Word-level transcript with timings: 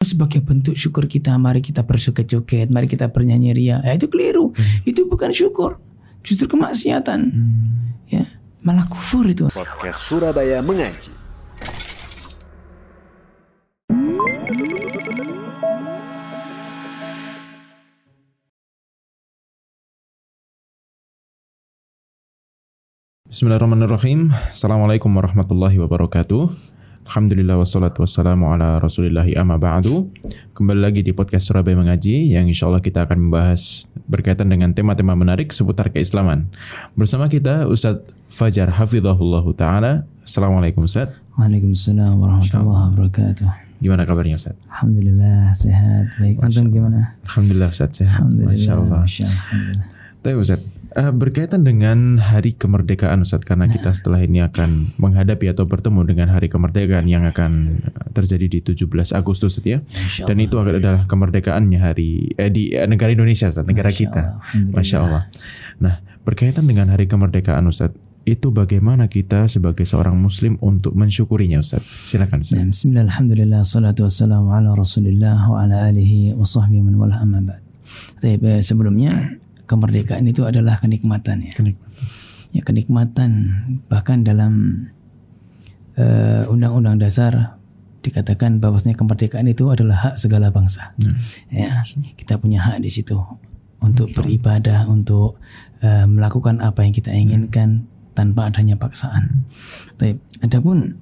sebagai 0.00 0.40
bentuk 0.40 0.80
syukur 0.80 1.04
kita 1.04 1.36
mari 1.36 1.60
kita 1.60 1.84
berjoget-joget 1.84 2.72
mari 2.72 2.88
kita 2.88 3.12
bernyanyi 3.12 3.52
ria 3.52 3.84
ya, 3.84 4.00
itu 4.00 4.08
keliru 4.08 4.56
itu 4.88 5.04
bukan 5.04 5.28
syukur 5.28 5.76
justru 6.24 6.48
kemaksiatan 6.48 7.28
ya 8.08 8.24
malah 8.64 8.88
kufur 8.88 9.28
itu 9.28 9.52
Podcast 9.52 10.00
Surabaya 10.08 10.64
Mengaji. 10.64 11.12
Bismillahirrahmanirrahim. 23.30 24.34
Assalamualaikum 24.50 25.12
warahmatullahi 25.12 25.78
wabarakatuh. 25.78 26.79
Alhamdulillah 27.10 27.58
wassalatu 27.58 28.06
wassalamu 28.06 28.54
ala 28.54 28.78
rasulillahi 28.78 29.34
amma 29.34 29.58
ba'du. 29.58 30.14
Kembali 30.54 30.78
lagi 30.78 31.02
di 31.02 31.10
podcast 31.10 31.50
Surabaya 31.50 31.74
Mengaji 31.74 32.38
yang 32.38 32.46
insya 32.46 32.70
Allah 32.70 32.78
kita 32.78 33.02
akan 33.02 33.26
membahas 33.26 33.90
berkaitan 34.06 34.46
dengan 34.46 34.70
tema-tema 34.70 35.18
menarik 35.18 35.50
seputar 35.50 35.90
keislaman. 35.90 36.46
Bersama 36.94 37.26
kita 37.26 37.66
Ustadz 37.66 38.06
Fajar 38.30 38.70
Hafizahullah 38.78 39.42
Ta'ala. 39.58 40.06
Assalamualaikum 40.22 40.86
Ustadz. 40.86 41.18
Waalaikumsalam 41.34 42.14
warahmatullahi 42.14 42.94
wabarakatuh 42.94 43.50
Gimana 43.82 44.06
kabarnya 44.06 44.38
Ustadz? 44.38 44.62
Alhamdulillah 44.70 45.50
sehat 45.50 46.14
baik 46.14 46.38
antum 46.46 46.70
gimana 46.70 47.18
Alhamdulillah 47.26 47.74
Ustadz 47.74 48.06
sehat. 48.06 48.22
Alhamdulillah 48.22 48.54
Masya 48.54 48.72
Allah. 48.78 49.00
Masya 49.02 49.26
Allah. 49.26 49.82
Tapi 50.22 50.34
Ustadz, 50.38 50.62
eh, 50.96 51.12
berkaitan 51.14 51.62
dengan 51.62 52.18
hari 52.18 52.54
kemerdekaan 52.54 53.22
Ustadz, 53.22 53.46
karena 53.46 53.70
kita 53.70 53.94
setelah 53.94 54.20
ini 54.22 54.42
akan 54.42 54.96
menghadapi 54.98 55.50
atau 55.50 55.66
bertemu 55.66 56.06
dengan 56.06 56.28
hari 56.30 56.50
kemerdekaan 56.50 57.06
yang 57.06 57.26
akan 57.26 57.82
terjadi 58.14 58.46
di 58.46 58.58
17 58.62 59.14
Agustus 59.14 59.58
ya. 59.62 59.82
Dan 60.26 60.36
itu 60.42 60.58
adalah 60.58 61.06
kemerdekaannya 61.06 61.78
hari 61.78 62.34
eh, 62.34 62.50
di 62.50 62.74
eh, 62.74 62.86
negara 62.86 63.14
Indonesia 63.14 63.50
Ustadz, 63.50 63.68
negara 63.68 63.90
Masya 63.90 64.00
kita. 64.00 64.22
Allah. 64.22 64.72
Masya 64.74 64.96
Allah. 64.98 65.22
Nah, 65.80 65.94
berkaitan 66.22 66.64
dengan 66.66 66.90
hari 66.90 67.06
kemerdekaan 67.06 67.66
Ustadz, 67.70 68.10
itu 68.28 68.52
bagaimana 68.52 69.08
kita 69.08 69.48
sebagai 69.48 69.88
seorang 69.88 70.14
muslim 70.14 70.60
untuk 70.60 70.92
mensyukurinya 70.92 71.58
Ustadz? 71.64 72.06
Silakan 72.06 72.44
Ustadz. 72.44 72.60
Ya, 72.60 72.66
Bismillah, 72.68 73.04
Alhamdulillah, 73.08 73.60
salatu 73.64 74.06
wassalamu 74.06 74.52
ala 74.52 74.76
rasulillah 74.76 75.40
wa 75.48 75.64
ala 75.64 75.88
alihi 75.88 76.36
wa 76.36 76.44
sahbihi 76.44 76.82
man 76.84 76.94
wala 77.00 77.16
amma 77.18 77.40
ba'd. 77.40 77.62
Tapi 78.20 78.38
eh, 78.38 78.62
sebelumnya 78.62 79.40
kemerdekaan 79.70 80.26
itu 80.26 80.42
adalah 80.42 80.82
kenikmatan 80.82 81.46
ya. 81.46 81.54
Kenikmatan. 81.54 82.02
Ya 82.50 82.66
kenikmatan 82.66 83.30
bahkan 83.86 84.26
dalam 84.26 84.86
eh, 85.94 86.42
undang-undang 86.50 86.98
dasar 86.98 87.62
dikatakan 88.02 88.58
bahwasanya 88.58 88.98
kemerdekaan 88.98 89.46
itu 89.46 89.70
adalah 89.70 90.10
hak 90.10 90.14
segala 90.18 90.50
bangsa. 90.50 90.96
Ya, 91.52 91.86
kita 92.18 92.42
punya 92.42 92.58
hak 92.58 92.82
di 92.82 92.90
situ 92.90 93.14
untuk 93.78 94.10
beribadah, 94.10 94.90
untuk 94.90 95.38
eh, 95.78 96.10
melakukan 96.10 96.58
apa 96.58 96.82
yang 96.82 96.90
kita 96.90 97.14
inginkan 97.14 97.86
tanpa 98.18 98.50
adanya 98.50 98.74
paksaan. 98.74 99.46
Tapi 99.94 100.18
adapun 100.42 100.98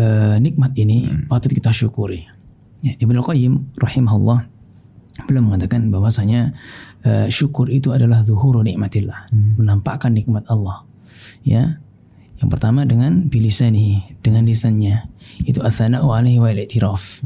eh, 0.00 0.40
nikmat 0.40 0.72
ini 0.80 1.28
patut 1.28 1.52
kita 1.52 1.76
syukuri. 1.76 2.24
Ya, 2.80 2.96
Ibnu 2.96 3.20
Qayyim 3.20 3.76
rahimahullah 3.76 4.53
beliau 5.22 5.46
mengatakan 5.46 5.88
bahwasanya 5.94 6.54
eh, 7.06 7.30
syukur 7.30 7.70
itu 7.70 7.94
adalah 7.94 8.26
zuhuru 8.26 8.66
nikmatillah, 8.66 9.30
menampakkan 9.30 10.10
nikmat 10.10 10.42
Allah. 10.50 10.82
Ya. 11.46 11.78
Yang 12.42 12.50
pertama 12.50 12.82
dengan 12.84 13.30
bilisani, 13.30 14.18
dengan 14.20 14.44
lisannya. 14.44 15.06
Itu 15.46 15.62
atsana'u 15.62 16.10
alaihi 16.10 16.42
wa 16.42 16.50
i'tiraf. 16.50 17.22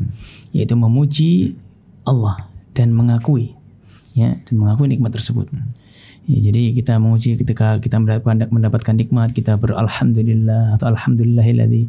Yaitu 0.53 0.77
memuji 0.77 1.57
Allah 2.05 2.49
dan 2.77 2.95
mengakui 2.95 3.59
ya 4.19 4.39
dan 4.47 4.55
mengakui 4.59 4.87
nikmat 4.91 5.15
tersebut. 5.15 5.47
Ya, 6.29 6.53
jadi 6.53 6.77
kita 6.77 7.01
memuji 7.01 7.41
ketika 7.41 7.81
kita 7.81 7.97
mendapatkan 7.97 8.53
mendapatkan 8.53 8.95
nikmat 9.01 9.33
kita 9.33 9.57
beralhamdulillah 9.57 10.77
atau 10.77 10.93
alhamdulillahilladzi 10.93 11.83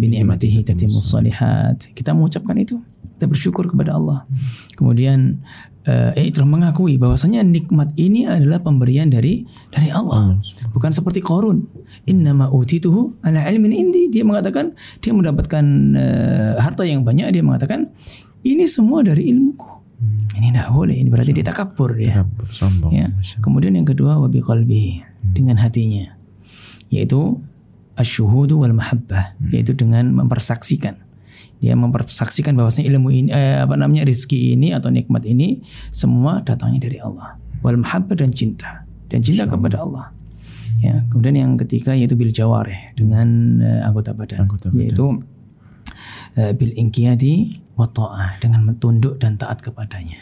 bi 0.00 0.06
ni'matihi 0.08 0.64
tatimmus 0.64 1.12
salihat. 1.12 1.92
Kita 1.92 2.16
mengucapkan 2.16 2.56
itu. 2.56 2.80
Kita 3.24 3.32
bersyukur 3.32 3.72
kepada 3.72 3.96
Allah. 3.96 4.28
Kemudian 4.76 5.40
eh 5.88 6.28
itu 6.28 6.44
mengakui 6.44 7.00
bahwasanya 7.00 7.40
nikmat 7.40 7.96
ini 7.96 8.28
adalah 8.28 8.60
pemberian 8.60 9.08
dari 9.08 9.48
dari 9.72 9.88
Allah. 9.88 10.36
Bukan 10.76 10.92
seperti 10.92 11.24
Qarun. 11.24 11.64
Innama 12.04 12.52
utituhu 12.52 13.16
ala 13.24 13.48
ilmin 13.48 13.72
indi. 13.72 14.12
Dia 14.12 14.28
mengatakan 14.28 14.76
dia 15.00 15.16
mendapatkan 15.16 15.64
eh, 15.96 16.52
harta 16.60 16.84
yang 16.84 17.00
banyak 17.00 17.32
dia 17.32 17.40
mengatakan 17.40 17.96
ini 18.44 18.68
semua 18.68 19.00
dari 19.00 19.32
ilmuku. 19.32 19.72
Ini 20.36 20.52
tidak 20.52 20.68
boleh. 20.68 21.00
Ini 21.00 21.08
berarti 21.08 21.32
dia 21.32 21.48
takabur. 21.48 21.96
Takabur, 21.96 22.44
sombong. 22.44 22.92
Ya. 22.92 23.08
Kemudian 23.40 23.72
yang 23.72 23.88
kedua 23.88 24.20
wabi 24.20 24.44
qalbi 24.44 25.00
dengan 25.24 25.56
hatinya. 25.56 26.12
Yaitu 26.92 27.40
asyuhudu 27.96 28.60
wal 28.60 28.76
mahabbah, 28.76 29.32
yaitu 29.48 29.72
dengan 29.72 30.12
mempersaksikan. 30.12 31.00
Dia 31.64 31.72
mempersaksikan 31.80 32.52
bahwasanya 32.60 32.92
ilmu 32.92 33.08
ini 33.08 33.32
eh, 33.32 33.64
apa 33.64 33.72
namanya 33.80 34.04
rezeki 34.04 34.52
ini 34.52 34.76
atau 34.76 34.92
nikmat 34.92 35.24
ini 35.24 35.64
semua 35.88 36.44
datangnya 36.44 36.84
dari 36.84 37.00
Allah. 37.00 37.40
Wal 37.64 37.80
mahabbah 37.80 38.20
dan 38.20 38.36
cinta 38.36 38.84
dan 39.08 39.24
cinta 39.24 39.48
kepada 39.48 39.80
Allah. 39.80 40.12
Ya, 40.84 41.00
kemudian 41.08 41.40
yang 41.40 41.52
ketiga 41.56 41.96
yaitu 41.96 42.12
bil 42.20 42.28
jawareh 42.28 42.92
dengan 42.92 43.56
eh, 43.64 43.80
anggota 43.80 44.12
badan, 44.12 44.44
Anggota 44.44 44.68
badan. 44.68 44.84
yaitu 44.84 45.06
eh, 46.36 46.52
bil 46.52 46.76
inqiyadi 46.76 47.64
wa 47.80 47.88
ta'ah 47.88 48.36
dengan 48.44 48.68
tunduk 48.76 49.16
dan 49.16 49.40
taat 49.40 49.64
kepadanya. 49.64 50.20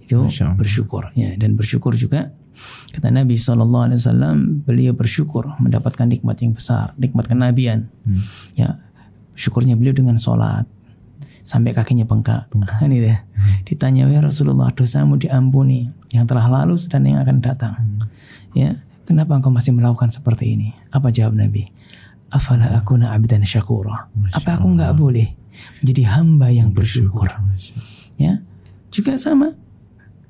Itu 0.00 0.24
bersyukur 0.56 1.12
ya 1.12 1.36
dan 1.36 1.52
bersyukur 1.52 1.92
juga 1.92 2.32
kata 2.96 3.12
Nabi 3.12 3.36
sallallahu 3.36 3.92
alaihi 3.92 4.00
wasallam 4.00 4.36
beliau 4.64 4.96
bersyukur 4.96 5.52
mendapatkan 5.60 6.08
nikmat 6.08 6.40
yang 6.40 6.56
besar, 6.56 6.96
nikmat 6.96 7.28
kenabian. 7.28 7.92
Hmm. 8.08 8.24
Ya, 8.56 8.80
syukurnya 9.36 9.76
beliau 9.76 9.92
dengan 9.92 10.16
sholat 10.16 10.64
sampai 11.48 11.72
kakinya 11.72 12.04
bengkak. 12.04 12.52
Ini 12.84 12.96
deh. 13.00 13.18
Ditanya 13.64 14.04
ya 14.12 14.20
Rasulullah 14.20 14.68
dosamu 14.68 15.16
diampuni 15.16 15.88
yang 16.12 16.28
telah 16.28 16.44
lalu 16.44 16.76
dan 16.92 17.08
yang 17.08 17.24
akan 17.24 17.40
datang. 17.40 17.74
Ya, 18.52 18.84
kenapa 19.08 19.32
engkau 19.32 19.48
masih 19.48 19.72
melakukan 19.72 20.12
seperti 20.12 20.52
ini? 20.52 20.76
Apa 20.92 21.08
jawab 21.08 21.40
Nabi? 21.40 21.64
Afala 22.28 22.76
akuna 22.76 23.16
abdan 23.16 23.48
syakura. 23.48 24.12
Apa 24.36 24.60
aku 24.60 24.76
nggak 24.76 24.92
boleh 24.92 25.32
menjadi 25.80 26.20
hamba 26.20 26.52
yang 26.52 26.76
bersyukur? 26.76 27.32
Ya 28.20 28.44
juga 28.92 29.16
sama 29.16 29.56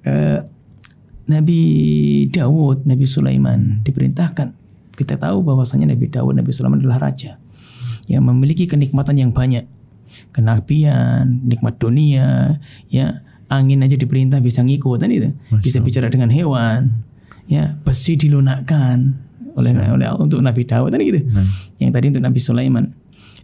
Eh, 0.09 0.41
Nabi 1.29 1.61
Dawud 2.33 2.89
Nabi 2.89 3.05
Sulaiman 3.05 3.85
diperintahkan 3.85 4.56
kita 4.97 5.21
tahu 5.21 5.45
bahwasanya 5.45 5.93
Nabi 5.93 6.09
Dawud 6.09 6.33
Nabi 6.33 6.55
Sulaiman 6.56 6.81
adalah 6.81 7.12
raja 7.12 7.37
yang 8.09 8.25
memiliki 8.25 8.65
kenikmatan 8.65 9.21
yang 9.21 9.31
banyak 9.37 9.69
kenabian 10.34 11.44
nikmat 11.44 11.76
dunia 11.80 12.60
ya 12.88 13.22
angin 13.48 13.80
aja 13.80 13.96
diperintah 13.96 14.42
bisa 14.42 14.60
ngikut 14.60 15.00
kan 15.00 15.10
itu. 15.12 15.32
Bisa 15.62 15.80
bicara 15.80 16.12
dengan 16.12 16.28
hewan 16.28 17.04
ya 17.48 17.76
besi 17.84 18.16
dilunakkan 18.20 19.14
oleh 19.56 19.72
oleh 19.74 20.08
untuk 20.20 20.38
Nabi 20.44 20.62
Dawud 20.69 20.92
kan 20.92 21.00
gitu. 21.00 21.24
Yang 21.80 21.91
tadi 21.94 22.06
untuk 22.12 22.24
Nabi 22.24 22.41
Sulaiman. 22.41 22.84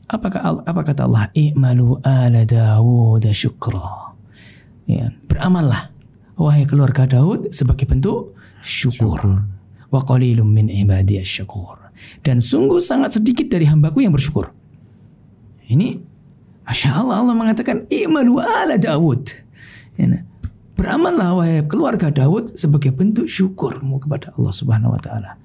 Apakah 0.04 0.60
apa 0.68 0.80
kata 0.84 1.08
Allah? 1.08 1.32
I'malu 1.32 1.98
ala 2.04 2.44
Dawud 2.44 3.24
syukra. 3.32 4.12
Ya 4.84 5.12
beramallah. 5.24 5.94
Wahai 6.34 6.66
keluarga 6.66 7.06
Daud 7.06 7.54
sebagai 7.54 7.86
bentuk 7.86 8.34
syukur, 8.58 9.22
wa 9.86 10.00
qalilum 10.02 10.50
min 10.50 10.66
ibadiyas 10.66 11.30
syakur. 11.30 11.78
Dan 12.26 12.42
sungguh 12.42 12.82
sangat 12.82 13.22
sedikit 13.22 13.46
dari 13.46 13.70
hambaku 13.70 14.02
yang 14.02 14.10
bersyukur. 14.10 14.50
Ini 15.70 15.94
masya 16.64 16.96
Allah 16.96 17.20
Allah 17.20 17.34
mengatakan 17.36 17.84
i'malu 17.88 18.40
ala 18.40 18.76
Daud 18.76 19.44
Ya, 19.94 20.10
nah. 20.10 20.26
beramallah 20.74 21.38
wahai 21.38 21.62
keluarga 21.70 22.10
Daud 22.10 22.58
sebagai 22.58 22.90
bentuk 22.90 23.30
syukurmu 23.30 24.02
kepada 24.02 24.34
Allah 24.34 24.50
Subhanahu 24.50 24.90
wa 24.90 24.98
taala 24.98 25.38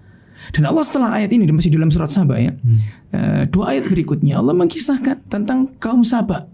dan 0.56 0.64
Allah 0.66 0.82
setelah 0.82 1.20
ayat 1.20 1.30
ini 1.36 1.46
masih 1.52 1.70
dalam 1.70 1.92
surat 1.94 2.10
Saba 2.10 2.40
ya. 2.40 2.56
eh, 3.12 3.44
dua 3.52 3.76
ayat 3.76 3.92
berikutnya 3.92 4.40
Allah 4.40 4.56
mengisahkan 4.56 5.28
tentang 5.28 5.76
kaum 5.78 6.02
Saba. 6.08 6.48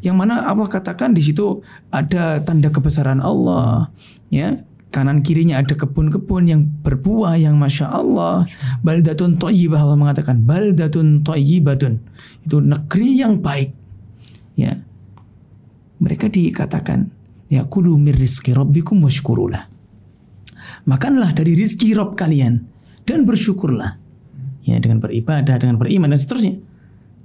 Yang 0.00 0.16
mana 0.16 0.48
Allah 0.48 0.66
katakan 0.66 1.12
di 1.14 1.20
situ 1.22 1.60
ada 1.92 2.40
tanda 2.42 2.72
kebesaran 2.72 3.22
Allah, 3.22 3.92
ya. 4.26 4.64
Kanan 4.88 5.20
kirinya 5.20 5.60
ada 5.60 5.76
kebun-kebun 5.76 6.48
yang 6.48 6.64
berbuah 6.82 7.36
yang 7.36 7.60
masya 7.60 7.92
Allah. 7.92 8.48
Baldatun 8.80 9.36
toyibah 9.38 9.84
Allah 9.84 10.00
mengatakan 10.00 10.42
baldatun 10.42 11.20
toyibatun 11.20 12.00
itu 12.42 12.56
negeri 12.58 13.20
yang 13.20 13.38
baik, 13.44 13.76
ya. 14.58 14.74
Mereka 16.02 16.26
dikatakan 16.26 17.14
ya 17.46 17.62
kudu 17.64 17.94
mir 17.94 18.18
rizki 18.18 18.50
rabbikum 18.50 18.98
washkurulah. 19.06 19.70
Makanlah 20.84 21.32
dari 21.32 21.54
rizki 21.54 21.94
Rob 21.94 22.18
kalian 22.18 22.66
dan 23.06 23.24
bersyukurlah. 23.24 23.96
Ya 24.66 24.76
dengan 24.82 25.00
beribadah, 25.00 25.56
dengan 25.56 25.80
beriman 25.80 26.12
dan 26.12 26.20
seterusnya. 26.20 26.60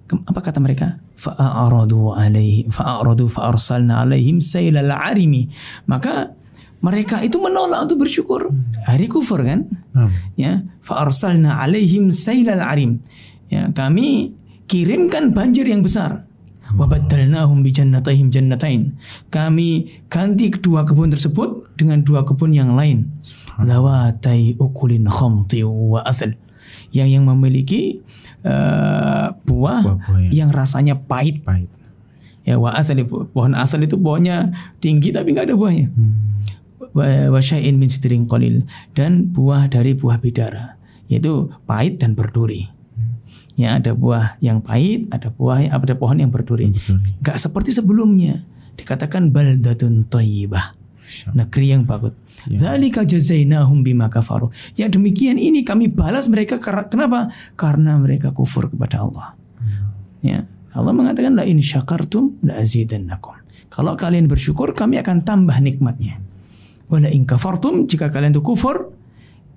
Apa 0.08 0.40
kata 0.40 0.62
mereka? 0.62 1.02
Fa'aradu 1.18 2.14
alaihi 2.14 2.70
fa'aradu 2.70 3.28
fa'arsalna 3.28 4.06
alaihim 4.06 4.40
sailal 4.40 4.94
arimi. 4.94 5.50
Maka 5.90 6.32
mereka 6.84 7.24
itu 7.24 7.40
menolak 7.40 7.88
untuk 7.88 8.04
bersyukur. 8.08 8.52
Hari 8.84 9.08
kufur 9.08 9.44
kan? 9.44 9.68
Naam. 9.96 10.12
Ya, 10.36 10.68
fa'arsalna 10.84 11.60
alaihim 11.64 12.12
sailal 12.12 12.64
arim. 12.64 13.00
Ya, 13.48 13.72
kami 13.72 14.36
kirimkan 14.68 15.32
banjir 15.32 15.68
yang 15.68 15.84
besar. 15.84 16.28
Wa 16.74 16.88
baddalnahum 16.88 17.60
bi 17.62 17.76
jannatayhim 17.76 18.32
jannatain. 18.32 18.96
Kami 19.28 19.92
ganti 20.08 20.48
kedua 20.48 20.88
kebun 20.88 21.12
tersebut 21.12 21.76
dengan 21.76 22.02
dua 22.02 22.24
kebun 22.24 22.56
yang 22.56 22.74
lain. 22.74 23.12
Zawatai 23.60 24.56
ukulin 24.58 25.06
khamti 25.06 25.62
wa 25.68 26.02
asal. 26.08 26.34
Yang 26.96 27.10
yang 27.20 27.24
memiliki 27.28 28.00
eh, 28.48 29.28
buah, 29.44 29.82
Buah-buah 29.84 30.20
yang 30.32 30.50
yang- 30.50 30.52
rasanya 30.56 30.96
pahit. 31.04 31.44
Pahit. 31.44 31.70
Ya 32.44 32.60
wa 32.60 32.76
asal 32.76 33.00
itu 33.00 33.28
pohon 33.32 33.56
asal 33.56 33.80
itu 33.84 33.96
pohonnya 33.96 34.52
tinggi 34.84 35.16
tapi 35.16 35.32
nggak 35.32 35.52
ada 35.52 35.56
buahnya. 35.56 35.88
Syai'in 37.40 37.80
min 37.80 37.88
sidrin 37.88 38.28
qalil 38.28 38.68
dan 38.92 39.32
buah 39.32 39.72
dari 39.72 39.96
buah 39.96 40.20
bidara 40.20 40.76
yaitu 41.08 41.52
pahit 41.68 42.04
dan 42.04 42.16
berduri. 42.20 42.68
Ya 43.54 43.78
ada 43.78 43.94
buah 43.94 44.42
yang 44.42 44.66
pahit, 44.66 45.10
ada 45.14 45.30
buah 45.30 45.70
ada 45.70 45.94
pohon 45.94 46.18
yang 46.18 46.34
berduri. 46.34 46.74
Berduri. 46.74 47.22
Nggak 47.22 47.38
seperti 47.38 47.70
sebelumnya. 47.70 48.42
Dikatakan 48.74 49.30
baldatun 49.30 50.10
thayyibah. 50.10 50.74
Negeri 51.38 51.66
yang 51.70 51.86
bagus. 51.86 52.18
Dzalika 52.50 53.06
jazainahum 53.06 53.86
bima 53.86 54.10
kafaru. 54.10 54.50
Yang 54.74 54.98
demikian 54.98 55.38
ini 55.38 55.62
kami 55.62 55.86
balas 55.86 56.26
mereka 56.26 56.58
karena 56.58 56.90
kenapa? 56.90 57.20
Karena 57.54 58.02
mereka 58.02 58.34
kufur 58.34 58.74
kepada 58.74 59.06
Allah. 59.06 59.38
Ya. 60.26 60.50
Allah 60.74 60.90
mengatakan 60.90 61.38
la 61.38 61.46
in 61.46 61.62
syakartum 61.62 62.42
la 62.42 62.58
azidannakum. 62.58 63.38
Kalau 63.70 63.94
kalian 63.94 64.26
bersyukur 64.26 64.74
kami 64.74 64.98
akan 64.98 65.22
tambah 65.22 65.54
nikmatnya. 65.62 66.18
Wala 66.90 67.14
in 67.14 67.30
kafartum 67.30 67.86
jika 67.86 68.10
kalian 68.10 68.34
itu 68.34 68.42
kufur 68.42 68.90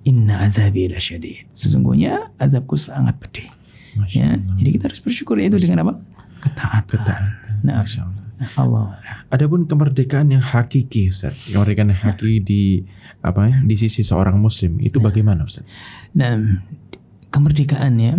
inna 0.05 0.45
azabi 0.45 0.85
lasyadid. 0.85 1.49
Sesungguhnya 1.57 2.37
azabku 2.37 2.77
sangat 2.77 3.17
pedih. 3.17 3.56
Masya 3.95 4.17
Ya. 4.17 4.29
Jadi 4.35 4.69
kita 4.75 4.83
harus 4.91 5.01
bersyukur 5.01 5.39
yaitu 5.39 5.61
dengan 5.61 5.87
apa? 5.87 5.93
Ketaatan. 6.43 7.21
Nah, 7.63 7.81
Masya 7.81 8.01
Allah. 8.03 8.23
nah, 8.37 8.51
Allah. 8.59 8.85
Adapun 9.31 9.65
kemerdekaan 9.65 10.29
yang 10.29 10.43
hakiki, 10.43 11.09
Ustaz. 11.09 11.37
Kemerdekaan 11.49 11.89
yang 11.95 12.01
hakiki 12.01 12.37
di 12.43 12.61
apa 13.23 13.49
ya? 13.49 13.55
Di 13.65 13.75
sisi 13.79 14.05
seorang 14.05 14.37
muslim 14.37 14.77
itu 14.83 15.01
bagaimana, 15.01 15.47
Ustaz? 15.47 15.65
Nah, 16.13 16.37
kemerdekaan 17.33 17.93
ya. 17.97 18.13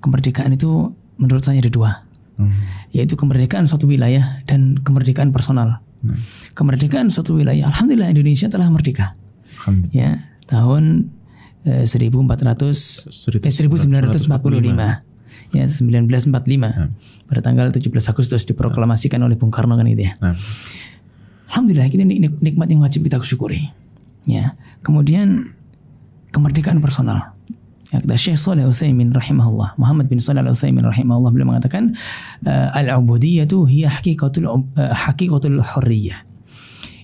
Kemerdekaan 0.00 0.52
itu 0.56 0.92
menurut 1.16 1.44
saya 1.44 1.60
ada 1.60 1.72
dua. 1.72 2.04
Hmm. 2.34 2.50
Yaitu 2.90 3.14
kemerdekaan 3.14 3.64
suatu 3.70 3.86
wilayah 3.86 4.42
dan 4.44 4.76
kemerdekaan 4.82 5.30
personal. 5.30 5.80
Nah, 6.04 6.18
Kemerdekaan 6.52 7.08
suatu 7.08 7.38
wilayah. 7.38 7.70
Alhamdulillah 7.70 8.10
Indonesia 8.12 8.50
telah 8.50 8.68
merdeka. 8.68 9.16
Alhamdulillah. 9.62 9.94
Ya, 9.94 10.10
tahun 10.50 11.13
eh, 11.64 11.84
1400 11.84 13.08
Seribu- 13.08 13.44
eh, 13.44 13.52
1945. 13.82 15.02
Ya, 15.50 15.64
1945. 15.66 16.90
Pada 17.24 17.40
tanggal 17.40 17.70
17 17.70 17.90
Agustus 18.06 18.42
diproklamasikan 18.44 19.20
oleh 19.20 19.34
Bung 19.34 19.50
Karno 19.50 19.74
kan 19.74 19.86
gitu 19.86 20.06
ya. 20.06 20.14
Nah, 20.20 20.34
Alhamdulillah 21.50 21.86
kita 21.86 22.02
nik- 22.02 22.20
nik- 22.20 22.40
nikmat 22.42 22.66
yang 22.66 22.82
wajib 22.82 23.02
kita 23.02 23.22
syukuri. 23.22 23.70
Ya. 24.26 24.58
Kemudian 24.82 25.54
kemerdekaan 26.30 26.82
personal. 26.82 27.36
Ya, 27.92 28.02
kata 28.02 28.16
Syekh 28.18 28.40
Saleh 28.40 28.66
Utsaimin 28.66 29.14
rahimahullah, 29.14 29.78
Muhammad 29.78 30.10
bin 30.10 30.18
Saleh 30.18 30.42
Utsaimin 30.42 30.82
rahimahullah 30.82 31.30
beliau 31.30 31.46
mengatakan 31.46 31.94
eh, 32.42 32.68
al-ubudiyatu 32.74 33.70
hiya 33.70 33.92
haqiqatul 33.94 34.50
eh, 34.74 34.90
haqiqatul 34.90 35.62
hurriyah. 35.62 36.26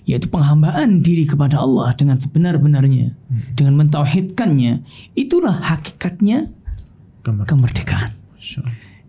Yaitu 0.09 0.33
penghambaan 0.33 1.05
diri 1.05 1.29
kepada 1.29 1.61
Allah 1.61 1.93
dengan 1.93 2.17
sebenar-benarnya, 2.17 3.13
dengan 3.53 3.77
mentauhidkannya, 3.85 4.81
itulah 5.13 5.53
hakikatnya 5.61 6.49
kemerdekaan. 7.21 8.17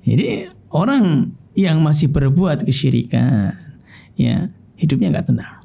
Jadi 0.04 0.52
orang 0.68 1.32
yang 1.56 1.80
masih 1.80 2.12
berbuat 2.12 2.68
kesyirikan, 2.68 3.56
ya 4.20 4.52
hidupnya 4.76 5.16
nggak 5.16 5.32
tenang. 5.32 5.64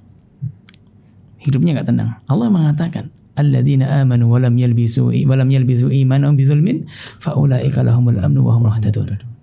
Hidupnya 1.43 1.75
nggak 1.79 1.87
tenang. 1.91 2.09
Allah 2.27 2.47
mengatakan, 2.47 3.11
"Alladzina 3.35 3.99
amanu 3.99 4.31
wa 4.31 4.39
lam 4.39 4.55
yalbisu 4.55 5.11
wa 5.11 5.35
lam 5.35 5.51
yalbisu 5.51 5.91
imanahum 5.91 6.39
bizulmin, 6.39 6.87
faulaika 7.19 7.83
lahumul 7.83 8.19
amnu 8.19 8.47
wa 8.47 8.55
hum 8.55 8.71
muhtadun." 8.71 9.36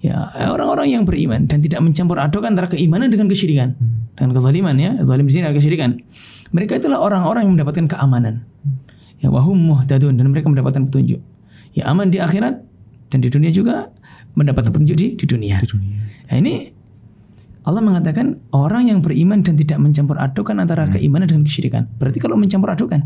Ya, 0.00 0.32
orang-orang 0.48 0.88
yang 0.88 1.02
beriman 1.04 1.44
dan 1.44 1.60
tidak 1.60 1.84
mencampur 1.84 2.16
adukkan 2.16 2.56
antara 2.56 2.72
keimanan 2.72 3.12
dengan 3.12 3.28
kesyirikan. 3.28 3.76
Dengan 4.16 4.32
kezaliman 4.32 4.76
ya, 4.80 4.96
zalim 5.04 5.28
di 5.28 5.32
sini 5.36 5.44
adalah 5.44 5.60
kesyirikan. 5.60 5.90
Mereka 6.50 6.80
itulah 6.80 6.98
orang-orang 6.98 7.44
yang 7.46 7.52
mendapatkan 7.60 7.84
keamanan. 7.84 8.48
Ya, 9.20 9.28
wahum 9.28 9.60
muhtadun 9.60 10.16
dan 10.16 10.32
mereka 10.32 10.48
mendapatkan 10.48 10.88
petunjuk. 10.88 11.20
Ya, 11.76 11.86
aman 11.92 12.08
di 12.08 12.16
akhirat 12.16 12.64
dan 13.12 13.18
di 13.20 13.28
dunia 13.28 13.52
juga 13.52 13.92
mendapatkan 14.34 14.72
petunjuk 14.72 14.96
di, 14.96 15.06
di 15.20 15.24
dunia. 15.28 15.60
Di 15.60 15.68
dunia. 15.68 16.00
Nah, 16.32 16.36
ini 16.40 16.54
Allah 17.60 17.84
mengatakan 17.84 18.40
orang 18.56 18.88
yang 18.88 19.04
beriman 19.04 19.44
dan 19.44 19.54
tidak 19.60 19.76
mencampur 19.76 20.16
adukan 20.16 20.56
antara 20.56 20.88
keimanan 20.88 21.28
dengan 21.28 21.44
kesyirikan. 21.44 21.92
Berarti 22.00 22.16
kalau 22.16 22.40
mencampur 22.40 22.72
adukan, 22.72 23.04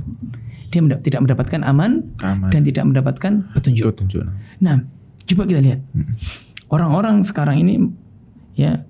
dia 0.70 0.78
mendap- 0.78 1.02
tidak 1.02 1.26
mendapatkan 1.26 1.60
aman 1.66 2.06
Keamanan. 2.14 2.50
dan 2.54 2.60
tidak 2.62 2.84
mendapatkan 2.86 3.32
petunjuk. 3.50 3.90
Petunjuk. 3.90 4.22
Nah, 4.62 4.86
coba 5.26 5.42
kita 5.50 5.58
lihat. 5.58 5.82
Orang-orang 6.74 7.22
sekarang 7.22 7.62
ini 7.62 7.74
ya 8.58 8.82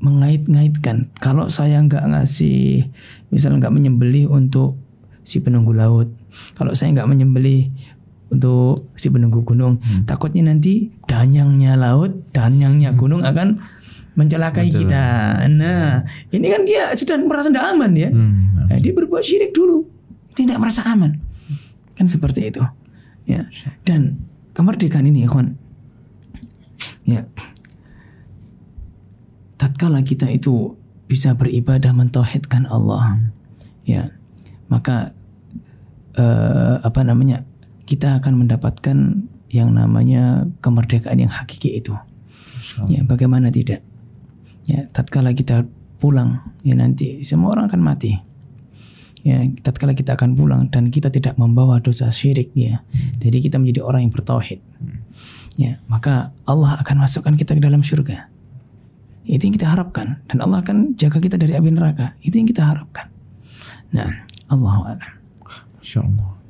mengait-ngaitkan 0.00 1.12
kalau 1.20 1.52
saya 1.52 1.76
nggak 1.84 2.00
ngasih 2.08 2.88
misalnya 3.28 3.68
nggak 3.68 3.74
menyembelih 3.76 4.32
untuk 4.32 4.80
si 5.20 5.44
penunggu 5.44 5.76
laut 5.76 6.08
kalau 6.56 6.72
saya 6.72 6.96
nggak 6.96 7.04
menyembelih 7.04 7.68
untuk 8.32 8.88
si 8.96 9.12
penunggu 9.12 9.44
gunung 9.44 9.76
takutnya 10.08 10.48
nanti 10.48 10.88
danyangnya 11.04 11.76
laut 11.76 12.16
danyangnya 12.32 12.96
gunung 12.96 13.28
akan 13.28 13.60
mencelakai 14.16 14.72
kita 14.72 15.36
nah 15.52 16.00
ini 16.32 16.46
kan 16.48 16.64
dia 16.64 16.96
sedang 16.96 17.28
merasa 17.28 17.52
tidak 17.52 17.68
aman 17.68 17.92
ya 17.92 18.08
Hmm. 18.08 18.50
Nah, 18.70 18.78
dia 18.78 18.94
berbuat 18.94 19.26
syirik 19.26 19.50
dulu. 19.50 19.82
Dia 20.38 20.46
tidak 20.46 20.62
merasa 20.62 20.86
aman. 20.86 21.18
Kan 21.98 22.06
seperti 22.06 22.54
itu. 22.54 22.62
Ya. 23.26 23.50
Dan 23.82 24.22
kemerdekaan 24.54 25.10
ini, 25.10 25.26
kawan. 25.26 25.58
Ya. 27.10 27.26
Tatkala 29.58 30.06
kita 30.06 30.30
itu 30.30 30.78
bisa 31.10 31.34
beribadah 31.34 31.90
mentauhidkan 31.90 32.70
Allah, 32.70 33.18
ya, 33.82 34.14
maka 34.70 35.10
eh, 36.14 36.74
apa 36.80 37.02
namanya? 37.02 37.42
Kita 37.82 38.22
akan 38.22 38.46
mendapatkan 38.46 39.26
yang 39.50 39.74
namanya 39.74 40.46
kemerdekaan 40.62 41.18
yang 41.18 41.32
hakiki 41.34 41.82
itu. 41.82 41.98
Ya, 42.86 43.02
bagaimana 43.02 43.50
tidak? 43.50 43.82
Ya, 44.70 44.86
tatkala 44.94 45.34
kita 45.34 45.66
pulang, 45.98 46.54
ya 46.62 46.78
nanti 46.78 47.26
semua 47.26 47.58
orang 47.58 47.66
akan 47.66 47.82
mati. 47.82 48.14
Ya, 49.20 49.42
tatkala 49.60 49.92
kita 49.92 50.16
akan 50.16 50.32
pulang 50.32 50.72
dan 50.72 50.88
kita 50.88 51.12
tidak 51.12 51.36
membawa 51.36 51.82
dosa 51.82 52.08
syirik 52.08 52.54
ya. 52.56 52.80
Jadi 53.20 53.44
kita 53.44 53.60
menjadi 53.60 53.84
orang 53.84 54.08
yang 54.08 54.14
bertauhid. 54.14 54.62
Ya, 55.60 55.76
maka 55.92 56.32
Allah 56.48 56.80
akan 56.80 57.04
masukkan 57.04 57.36
kita 57.36 57.52
ke 57.52 57.60
dalam 57.60 57.84
surga. 57.84 58.32
Itu 59.28 59.44
yang 59.44 59.54
kita 59.60 59.68
harapkan 59.68 60.24
dan 60.24 60.40
Allah 60.40 60.64
akan 60.64 60.96
jaga 60.96 61.20
kita 61.20 61.36
dari 61.36 61.52
api 61.52 61.68
neraka. 61.68 62.16
Itu 62.24 62.40
yang 62.40 62.48
kita 62.48 62.64
harapkan. 62.64 63.12
Nah, 63.92 64.24
Allahu 64.48 64.88
a'lam. 64.88 65.12
Masya 65.76 66.00
Allah. 66.00 66.40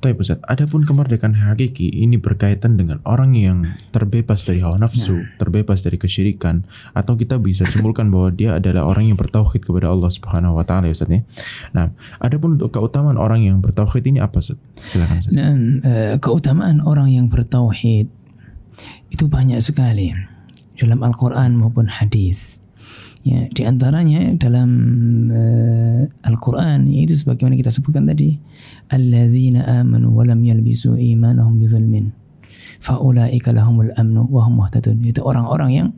Tapi 0.00 0.12
Ustaz, 0.20 0.40
adapun 0.44 0.84
kemerdekaan 0.84 1.32
hakiki 1.32 1.88
ini 1.88 2.20
berkaitan 2.20 2.76
dengan 2.76 3.00
orang 3.08 3.32
yang 3.32 3.76
terbebas 3.90 4.44
dari 4.44 4.60
hawa 4.60 4.76
nafsu, 4.76 5.24
terbebas 5.40 5.80
dari 5.80 5.96
kesyirikan, 5.96 6.68
atau 6.92 7.16
kita 7.16 7.40
bisa 7.40 7.64
simpulkan 7.72 8.12
bahwa 8.12 8.30
dia 8.32 8.60
adalah 8.60 8.84
orang 8.84 9.10
yang 9.10 9.18
bertauhid 9.18 9.64
kepada 9.64 9.88
Allah 9.88 10.12
Subhanahu 10.12 10.60
wa 10.60 10.64
taala 10.68 10.92
ya 10.92 10.94
Ustaz 10.94 11.08
ya. 11.08 11.24
Nah, 11.72 11.92
adapun 12.20 12.60
untuk 12.60 12.72
keutamaan 12.76 13.16
orang 13.16 13.44
yang 13.48 13.64
bertauhid 13.64 14.04
ini 14.04 14.20
apa 14.20 14.38
Ustaz? 14.40 14.60
Silakan 14.84 15.24
Ustaz. 15.24 15.32
Dan 15.32 15.80
eh, 15.82 16.14
keutamaan 16.20 16.84
orang 16.84 17.08
yang 17.08 17.26
bertauhid 17.32 18.12
itu 19.08 19.26
banyak 19.26 19.58
sekali 19.62 20.12
dalam 20.76 21.00
Al-Quran 21.00 21.56
maupun 21.56 21.88
hadis. 21.88 22.60
Ya, 23.26 23.50
di 23.50 23.66
antaranya 23.66 24.38
dalam 24.38 24.70
eh, 25.34 26.06
Al-Quran 26.22 26.86
yaitu 26.86 27.18
sebagaimana 27.18 27.58
kita 27.58 27.74
sebutkan 27.74 28.06
tadi, 28.06 28.38
alladzina 28.86 29.66
amanu 29.82 30.14
wa 30.14 30.22
lam 30.22 30.38
yalbisu 30.46 30.94
imanahum 30.94 31.58
bizulmin 31.58 32.14
faulaika 32.78 33.50
lahumul 33.50 33.90
amnu 33.96 34.30
wa 34.30 34.46
hum 34.46 34.62
muhtadun. 34.62 35.02
Itu 35.02 35.26
orang-orang 35.26 35.70
yang 35.74 35.88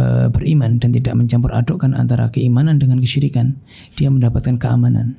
eh, 0.00 0.26
beriman 0.32 0.82
dan 0.82 0.90
tidak 0.90 1.14
mencampur 1.14 1.54
adukkan 1.54 1.94
antara 1.94 2.28
keimanan 2.32 2.82
dengan 2.82 2.98
kesyirikan. 2.98 3.58
Dia 3.94 4.10
mendapatkan 4.10 4.58
keamanan 4.58 5.14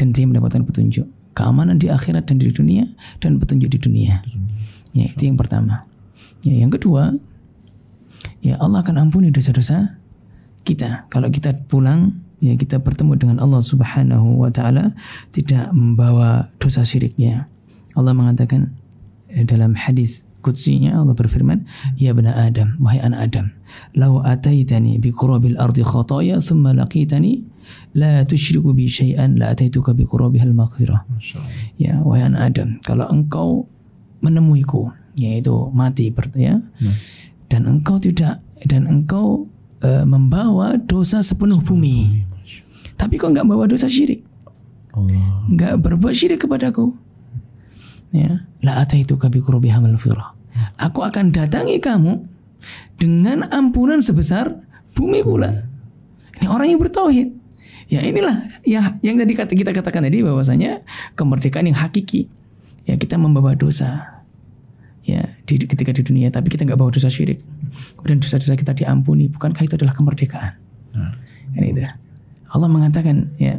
dan 0.00 0.10
dia 0.10 0.26
mendapatkan 0.26 0.64
petunjuk. 0.66 1.06
Keamanan 1.30 1.78
di 1.78 1.86
akhirat 1.86 2.26
dan 2.26 2.42
di 2.42 2.50
dunia 2.50 2.90
dan 3.22 3.38
petunjuk 3.38 3.70
di 3.70 3.78
dunia. 3.78 4.26
Ya, 4.90 5.06
itu 5.06 5.30
yang 5.30 5.38
pertama. 5.38 5.86
Ya, 6.40 6.56
yang 6.56 6.72
kedua, 6.72 7.16
ya 8.40 8.56
Allah 8.56 8.80
akan 8.80 9.08
ampuni 9.08 9.28
dosa-dosa 9.28 10.00
kita. 10.64 11.08
Kalau 11.12 11.28
kita 11.28 11.52
pulang, 11.68 12.20
ya 12.40 12.56
kita 12.56 12.80
bertemu 12.80 13.12
dengan 13.20 13.36
Allah 13.40 13.60
Subhanahu 13.60 14.40
wa 14.40 14.48
taala 14.48 14.96
tidak 15.32 15.70
membawa 15.76 16.48
dosa 16.56 16.84
syiriknya. 16.84 17.48
Allah 17.92 18.16
mengatakan 18.16 18.72
eh, 19.28 19.44
dalam 19.44 19.76
hadis 19.76 20.24
kutsinya 20.40 20.96
Allah 20.96 21.12
berfirman, 21.12 21.68
"Ya 22.00 22.16
bani 22.16 22.32
Adam, 22.32 22.80
wahai 22.80 23.00
anak 23.04 23.30
Adam, 23.30 23.52
law 23.92 24.24
ataitani 24.24 24.96
bi 24.96 25.12
qurabil 25.12 25.60
ardi 25.60 25.84
khataya 25.84 26.40
thumma 26.40 26.72
laqitani 26.72 27.44
la 27.92 28.24
tusyriku 28.24 28.72
bi 28.72 28.88
syai'an 28.88 29.36
la 29.36 29.52
ataituka 29.52 29.92
bi 29.92 30.08
qurabihal 30.08 30.56
maghfirah." 30.56 31.04
Ya, 31.76 32.00
wahai 32.00 32.24
anak 32.24 32.56
Adam, 32.56 32.68
kalau 32.82 33.06
engkau 33.12 33.68
menemuiku, 34.24 34.88
yaitu 35.16 35.70
mati 35.74 36.12
ya, 36.36 36.60
dan 37.50 37.66
engkau 37.66 37.98
tidak 37.98 38.42
dan 38.66 38.86
engkau 38.86 39.48
eh, 39.82 40.04
membawa 40.04 40.76
dosa 40.76 41.24
sepenuh 41.24 41.62
bumi, 41.62 42.26
tapi 42.94 43.16
kau 43.16 43.30
nggak 43.32 43.46
bawa 43.46 43.66
dosa 43.66 43.88
syirik, 43.88 44.22
Allah. 44.92 45.48
nggak 45.50 45.80
berbuat 45.80 46.14
syirik 46.14 46.44
kepadaku, 46.44 46.94
ya, 48.14 48.46
la 48.60 48.82
ataitu 48.84 49.16
kabi 49.16 49.40
kurobihamal 49.40 49.96
firah. 49.96 50.36
Aku 50.76 51.00
akan 51.06 51.32
datangi 51.32 51.80
kamu 51.80 52.26
dengan 53.00 53.48
ampunan 53.48 54.04
sebesar 54.04 54.60
bumi 54.92 55.24
pula. 55.24 55.64
Ini 56.40 56.48
orang 56.48 56.72
yang 56.72 56.80
bertauhid. 56.80 57.28
Ya 57.90 58.06
inilah 58.06 58.46
ya 58.62 58.94
yang 59.02 59.18
tadi 59.18 59.34
kata 59.34 59.52
kita 59.56 59.74
katakan 59.74 60.06
tadi 60.06 60.22
bahwasanya 60.22 60.86
kemerdekaan 61.18 61.66
yang 61.66 61.78
hakiki. 61.78 62.30
Ya 62.86 62.94
kita 62.94 63.18
membawa 63.18 63.58
dosa. 63.58 64.19
Di, 65.50 65.66
ketika 65.66 65.90
di 65.90 66.06
dunia 66.06 66.30
tapi 66.30 66.46
kita 66.46 66.62
nggak 66.62 66.78
bawa 66.78 66.94
dosa 66.94 67.10
syirik. 67.10 67.42
Kemudian 67.98 68.22
dosa-dosa 68.22 68.54
kita 68.54 68.70
diampuni. 68.70 69.26
Bukankah 69.26 69.66
itu 69.66 69.74
adalah 69.74 69.90
kemerdekaan? 69.90 70.54
Ini 71.58 71.66
itu. 71.74 71.82
Allah 72.50 72.68
mengatakan 72.70 73.34
ya 73.38 73.58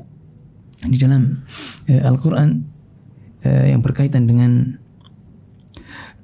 di 0.87 0.97
dalam 0.97 1.43
eh, 1.87 2.01
Al-Qur'an 2.01 2.63
eh, 3.43 3.75
yang 3.75 3.83
berkaitan 3.83 4.27
dengan 4.27 4.79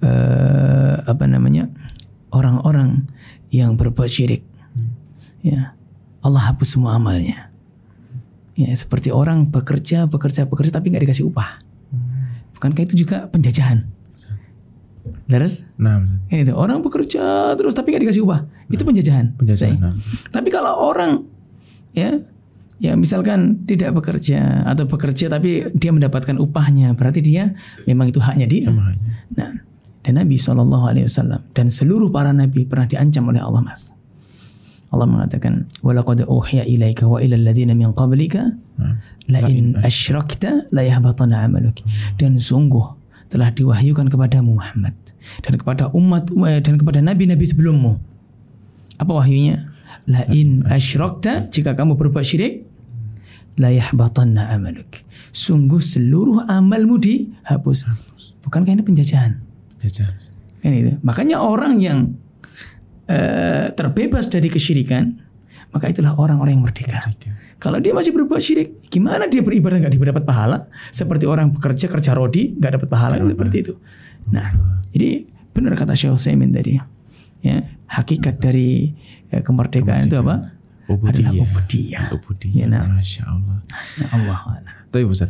eh, 0.03 0.95
apa 1.03 1.23
namanya 1.27 1.69
orang-orang 2.33 3.07
yang 3.53 3.79
berbuat 3.79 4.11
syirik 4.11 4.43
ya 5.45 5.77
Allah 6.25 6.51
hapus 6.51 6.75
semua 6.75 6.99
amalnya 6.99 7.47
ya 8.57 8.73
seperti 8.75 9.13
orang 9.13 9.47
bekerja 9.47 10.09
bekerja 10.09 10.49
bekerja 10.49 10.75
tapi 10.75 10.91
nggak 10.91 11.07
dikasih 11.07 11.29
upah 11.29 11.61
bukankah 12.59 12.83
itu 12.83 13.07
juga 13.07 13.29
penjajahan 13.31 13.87
Laras 15.27 15.67
Nah, 15.77 16.03
ini 16.31 16.47
tuh 16.47 16.55
orang 16.57 16.79
bekerja 16.81 17.53
terus 17.55 17.73
tapi 17.75 17.93
nggak 17.93 18.03
dikasih 18.07 18.23
upah 18.23 18.45
itu 18.67 18.83
penjajahan 18.83 19.35
penjajahan. 19.39 19.77
Say. 19.79 20.31
tapi 20.33 20.49
kalau 20.51 20.91
orang 20.91 21.23
ya 21.95 22.19
ya 22.77 22.93
misalkan 22.93 23.65
tidak 23.65 23.97
bekerja 23.97 24.65
atau 24.67 24.85
bekerja 24.85 25.33
tapi 25.33 25.65
dia 25.73 25.89
mendapatkan 25.89 26.37
upahnya 26.37 26.93
berarti 26.93 27.25
dia 27.25 27.57
memang 27.89 28.11
itu 28.13 28.21
haknya 28.21 28.45
dia 28.45 28.69
Makanya. 28.69 29.01
Nah, 29.33 29.51
dan 30.07 30.13
Nabi 30.23 30.39
Shallallahu 30.39 30.85
Alaihi 30.87 31.05
Wasallam 31.09 31.41
dan 31.51 31.67
seluruh 31.67 32.07
para 32.07 32.31
nabi 32.31 32.63
pernah 32.63 32.87
diancam 32.87 33.27
oleh 33.27 33.43
Allah 33.43 33.59
mas. 33.59 33.91
Allah 34.87 35.03
mengatakan, 35.03 35.67
"Walaqad 35.83 36.23
uhiya 36.23 36.63
ilaika 36.63 37.03
wa 37.11 37.19
ilal 37.19 37.43
ladzina 37.43 37.75
min 37.75 37.91
qablika 37.91 38.55
la 39.27 39.39
in 39.51 39.75
asyrakta 39.83 40.71
la 40.71 40.87
yahbatanna 40.87 41.43
'amaluk." 41.43 41.83
Dan 42.15 42.39
sungguh 42.39 42.96
telah 43.27 43.51
diwahyukan 43.51 44.07
kepadamu 44.07 44.55
Muhammad 44.55 44.95
dan 45.43 45.53
kepada 45.59 45.91
umat 45.91 46.31
eh, 46.47 46.59
dan 46.63 46.79
kepada 46.79 46.99
nabi-nabi 47.03 47.43
sebelummu. 47.43 47.99
Apa 48.97 49.11
wahyunya? 49.13 49.75
La 50.07 50.23
in 50.31 50.63
asyrakta 50.67 51.51
jika 51.51 51.75
kamu 51.75 51.99
berbuat 51.99 52.23
syirik 52.23 52.63
la 53.59 53.73
yahbatanna 53.73 54.47
'amaluk. 54.53 55.03
Sungguh 55.35 55.83
seluruh 55.83 56.47
amalmu 56.47 56.97
dihapus. 57.01 57.89
Bukankah 58.45 58.71
ini 58.79 58.83
penjajahan? 58.85 59.43
Jajan. 59.83 60.13
Kan 60.63 60.71
itu. 60.71 60.91
Makanya 61.03 61.43
orang 61.43 61.77
yang 61.83 62.15
eh, 63.09 63.69
terbebas 63.75 64.31
dari 64.31 64.47
kesyirikan, 64.47 65.26
maka 65.71 65.91
itulah 65.91 66.15
orang-orang 66.15 66.57
yang 66.57 66.63
merdeka. 66.63 67.03
Kalau 67.57 67.81
dia 67.81 67.91
masih 67.91 68.13
berbuat 68.13 68.39
syirik, 68.39 68.87
gimana 68.87 69.25
dia 69.25 69.41
beribadah 69.41 69.81
nggak 69.81 69.93
dapat 69.93 70.23
pahala? 70.23 70.69
Seperti 70.93 71.25
orang 71.25 71.49
bekerja 71.51 71.89
kerja 71.89 72.11
rodi 72.13 72.55
nggak 72.55 72.81
dapat 72.81 72.87
pahala 72.89 73.13
kan 73.17 73.27
seperti 73.33 73.57
itu. 73.65 73.73
Nah, 74.29 74.47
jadi 74.93 75.25
benar 75.51 75.73
kata 75.73 75.97
Syekh 75.97 76.13
Utsaimin 76.13 76.53
tadi. 76.53 76.77
Ya, 77.41 77.63
hakikat 77.89 78.41
dari 78.41 78.93
eh, 79.29 79.41
kemerdekaan, 79.45 80.09
itu 80.09 80.17
apa? 80.17 80.57
Adalah 80.87 81.35
Ubudiyah. 81.35 81.43
ubudiyah. 81.43 82.05
Ubudiyah. 82.15 82.63
Ya, 82.63 82.65
nah. 82.65 82.83
Masya 82.87 83.23
Allah. 83.27 83.57
Ya 83.99 84.07
Allah. 84.15 84.37
Tapi 84.89 85.03
Ustaz, 85.03 85.29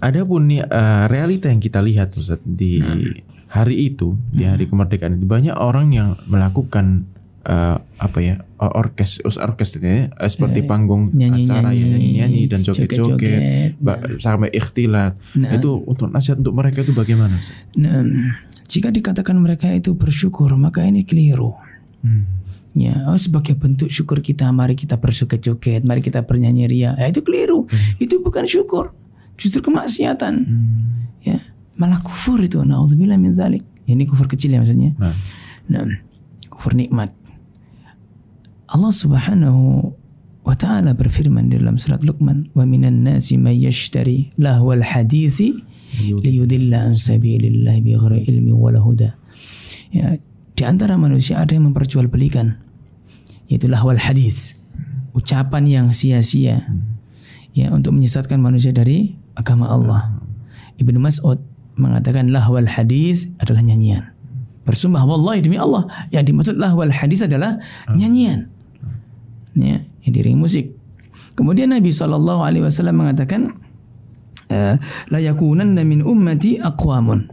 ada 0.00 0.20
pun 0.24 0.48
nih 0.48 0.64
eh, 0.64 1.04
realita 1.06 1.52
yang 1.52 1.60
kita 1.60 1.80
lihat 1.84 2.16
Ustaz 2.16 2.40
di 2.42 2.82
hari 3.46 3.94
itu, 3.94 4.18
di 4.34 4.42
hari 4.42 4.66
kemerdekaan 4.66 5.22
itu 5.22 5.26
banyak 5.28 5.54
orang 5.54 5.94
yang 5.94 6.08
melakukan 6.26 7.06
eh, 7.46 7.76
apa 7.78 8.18
ya 8.18 8.42
orkes 8.58 9.22
us- 9.22 9.38
orkes 9.38 9.78
ya, 9.78 10.10
eh, 10.10 10.26
seperti 10.26 10.66
panggung 10.66 11.10
Nyanyi-nyanyi, 11.10 11.46
acara 11.46 11.70
ya 11.70 11.86
nyanyi-nyanyi 11.86 12.42
dan 12.46 12.60
joget-joget 12.60 13.40
ba- 13.78 14.02
sampai 14.18 14.50
ikhtilat. 14.50 15.14
Itu 15.32 15.78
untuk 15.80 16.10
nasihat 16.10 16.42
untuk 16.42 16.52
mereka 16.52 16.82
itu 16.82 16.90
bagaimana? 16.90 17.38
Nah, 17.76 18.02
jika 18.66 18.90
dikatakan 18.90 19.38
mereka 19.38 19.70
itu 19.70 19.94
bersyukur, 19.94 20.50
maka 20.56 20.82
ini 20.82 21.06
keliru. 21.06 21.54
Hmm. 22.02 22.26
Ya, 22.76 23.08
oh, 23.08 23.16
sebagai 23.16 23.56
bentuk 23.56 23.88
syukur 23.88 24.20
kita, 24.20 24.52
mari 24.52 24.76
kita 24.76 25.00
berjoget-joget, 25.00 25.80
mari 25.80 26.04
kita 26.04 26.20
bernyanyi 26.20 26.68
ria. 26.68 26.92
Ya, 26.92 27.08
itu 27.08 27.22
keliru. 27.22 27.64
Itu 27.96 28.20
bukan 28.20 28.44
syukur, 28.44 28.92
justru 29.40 29.64
kemaksiatan. 29.64 30.34
Ya, 31.24 31.40
malah 31.74 32.04
kufur 32.04 32.36
itu. 32.36 32.60
Nauzubillah 32.60 33.16
min 33.16 33.32
dzalik. 33.32 33.64
Ini 33.86 34.02
kufur 34.04 34.26
kecil 34.26 34.52
ya 34.52 34.60
maksudnya. 34.60 34.92
Nah, 34.98 35.14
Nah, 35.66 35.82
kufur 36.46 36.74
nikmat. 36.74 37.16
Allah 38.66 38.90
Subhanahu 38.90 39.94
wa 40.42 40.54
taala 40.58 40.94
berfirman 40.94 41.50
di 41.50 41.58
dalam 41.58 41.78
surat 41.78 42.02
Luqman, 42.02 42.50
"Wa 42.54 42.66
minan 42.66 43.06
nasi 43.06 43.38
may 43.38 43.54
yashtari 43.54 44.34
lahwal 44.38 44.82
hadithi 44.82 45.62
liyudilla 46.02 46.90
an 46.90 46.98
sabilillah 46.98 47.78
bighairi 47.78 48.26
ilmi 48.26 48.50
wala 48.50 48.82
huda." 48.82 49.14
Ya, 49.94 50.18
di 50.58 50.62
antara 50.66 50.98
manusia 50.98 51.38
ada 51.38 51.54
yang 51.54 51.70
memperjualbelikan 51.70 52.58
yaitu 53.46 53.70
lahwal 53.70 53.98
hadis, 53.98 54.58
ucapan 55.14 55.70
yang 55.70 55.86
sia-sia. 55.94 56.66
Ya, 57.54 57.70
untuk 57.72 57.94
menyesatkan 57.94 58.36
manusia 58.42 58.74
dari 58.74 59.16
agama 59.38 59.70
Allah. 59.70 60.20
Ibnu 60.76 61.00
Mas'ud 61.00 61.40
mengatakan 61.78 62.28
lahwal 62.28 62.68
hadis 62.68 63.30
adalah 63.40 63.62
nyanyian. 63.64 64.12
Bersumpah 64.66 65.06
wallahi 65.06 65.46
demi 65.46 65.56
Allah, 65.56 65.86
yang 66.10 66.26
dimaksud 66.26 66.58
lahwal 66.58 66.90
hadis 66.90 67.22
adalah 67.22 67.62
nyanyian. 67.86 68.50
Ya, 69.56 69.80
diiringi 70.04 70.36
musik. 70.36 70.76
Kemudian 71.32 71.72
Nabi 71.72 71.88
Shallallahu 71.92 72.44
alaihi 72.44 72.64
wasallam 72.64 73.00
mengatakan 73.00 73.56
eh, 74.52 74.76
la 75.08 75.18
yakunanna 75.20 75.80
min 75.84 76.04
ummati 76.04 76.60
aqwamun. 76.60 77.32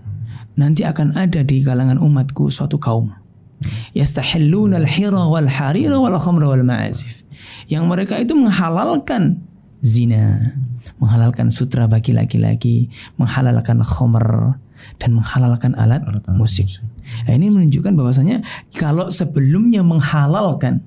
Nanti 0.54 0.86
akan 0.86 1.18
ada 1.18 1.42
di 1.42 1.66
kalangan 1.66 1.98
umatku 1.98 2.48
suatu 2.48 2.78
kaum 2.78 3.12
yastahilluna 3.96 4.82
al-hira 4.82 5.24
wal 5.26 5.48
harira 5.48 5.98
wal 5.98 6.18
khamra 6.20 6.52
wal 6.52 6.66
ma'azif. 6.66 7.24
Yang 7.72 7.84
mereka 7.88 8.14
itu 8.20 8.36
menghalalkan 8.36 9.40
zina, 9.84 10.56
menghalalkan 11.00 11.52
sutra 11.52 11.88
bagi 11.88 12.12
laki-laki, 12.16 12.92
menghalalkan 13.20 13.84
khamr 13.84 14.60
dan 15.00 15.16
menghalalkan 15.16 15.72
alat, 15.80 16.04
Alat-alat 16.04 16.36
musik. 16.36 16.68
Nah, 17.28 17.34
ini 17.36 17.48
menunjukkan 17.52 17.96
bahwasanya 17.96 18.44
kalau 18.76 19.08
sebelumnya 19.12 19.80
menghalalkan 19.84 20.84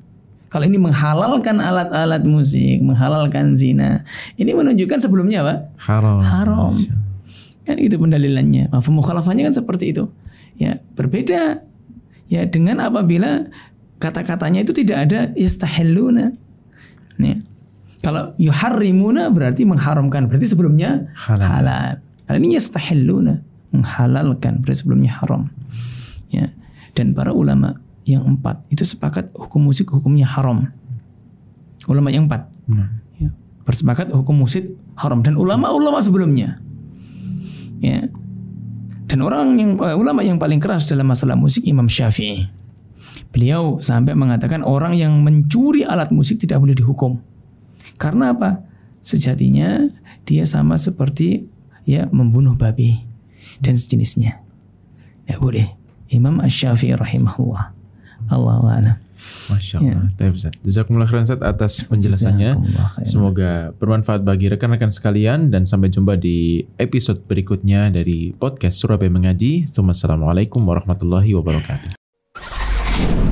kalau 0.47 0.65
ini 0.65 0.79
menghalalkan 0.79 1.59
alat-alat 1.59 2.23
musik, 2.23 2.79
menghalalkan 2.79 3.59
zina, 3.59 4.07
ini 4.39 4.55
menunjukkan 4.55 5.03
sebelumnya 5.03 5.43
apa? 5.43 5.55
haram. 5.83 6.23
Haram. 6.23 6.75
Kan 7.67 7.77
itu 7.83 7.99
pendalilannya. 7.99 8.71
Mafhum 8.71 9.03
mukhalafahnya 9.03 9.51
kan 9.51 9.55
seperti 9.59 9.91
itu. 9.91 10.07
Ya, 10.55 10.79
berbeda 10.95 11.67
ya 12.31 12.43
dengan 12.47 12.79
apabila 12.79 13.51
kata-katanya 13.99 14.63
itu 14.63 14.71
tidak 14.71 15.11
ada 15.11 15.21
yastahilluna. 15.35 16.31
Ya. 17.19 17.37
Kalau 18.07 18.39
yuharrimuna 18.39 19.35
berarti 19.35 19.67
mengharamkan, 19.67 20.31
berarti 20.31 20.47
sebelumnya 20.47 21.11
Halal. 21.19 21.43
halal. 21.43 21.93
Kalau 22.31 22.39
ini 22.39 22.55
yastahilluna, 22.55 23.43
menghalalkan, 23.75 24.63
berarti 24.63 24.87
sebelumnya 24.87 25.11
haram. 25.19 25.51
Ya. 26.31 26.55
Dan 26.95 27.19
para 27.19 27.35
ulama 27.35 27.83
yang 28.07 28.23
empat 28.23 28.63
itu 28.71 28.87
sepakat 28.87 29.35
hukum 29.35 29.67
musik 29.67 29.91
hukumnya 29.91 30.25
haram. 30.25 30.71
Ulama 31.91 32.09
yang 32.15 32.31
empat 32.31 32.47
ya, 33.19 33.31
bersepakat 33.67 34.15
hukum 34.15 34.47
musik 34.47 34.75
haram 34.95 35.21
dan 35.23 35.35
ulama-ulama 35.35 35.99
sebelumnya 36.03 36.59
ya 37.83 38.09
dan 39.07 39.19
orang 39.23 39.55
yang 39.55 39.71
eh, 39.79 39.95
ulama 39.95 40.27
yang 40.27 40.41
paling 40.41 40.59
keras 40.59 40.89
dalam 40.91 41.07
masalah 41.07 41.39
musik 41.39 41.63
Imam 41.63 41.87
Syafi'i. 41.87 42.51
Beliau 43.31 43.79
sampai 43.79 44.19
mengatakan 44.19 44.67
orang 44.67 44.99
yang 44.99 45.23
mencuri 45.23 45.87
alat 45.87 46.11
musik 46.11 46.43
tidak 46.43 46.59
boleh 46.59 46.75
dihukum. 46.75 47.23
Karena 48.03 48.35
apa? 48.35 48.67
Sejatinya 49.07 49.87
dia 50.27 50.43
sama 50.43 50.75
seperti 50.75 51.47
ya 51.87 52.11
membunuh 52.11 52.59
babi 52.59 53.07
dan 53.63 53.79
sejenisnya. 53.79 54.43
Ya 55.31 55.39
boleh. 55.39 55.71
Imam 56.11 56.43
Asy-Syafi'i 56.43 56.99
rahimahullah. 56.99 57.76
Allah 58.31 58.57
a'lam. 58.63 58.97
Masya 59.51 59.77
Allah. 59.83 60.07
Ya. 60.19 60.31
Jazakumullah 60.63 61.09
khairan 61.09 61.27
Ustaz 61.27 61.43
atas 61.43 61.83
penjelasannya. 61.87 62.51
Semoga 63.09 63.73
bermanfaat 63.79 64.23
bagi 64.23 64.51
rekan-rekan 64.51 64.93
sekalian 64.93 65.51
dan 65.51 65.67
sampai 65.67 65.91
jumpa 65.91 66.19
di 66.19 66.67
episode 66.79 67.23
berikutnya 67.27 67.91
dari 67.91 68.35
podcast 68.37 68.79
Surabaya 68.79 69.11
Mengaji. 69.11 69.71
Assalamualaikum 69.73 70.63
warahmatullahi 70.63 71.33
wabarakatuh. 71.35 73.26